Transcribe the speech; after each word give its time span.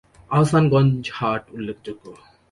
আহসানগঞ্জ 0.31 1.01
হাট 1.13 1.43
উল্লেখযোগ্য। 1.55 2.05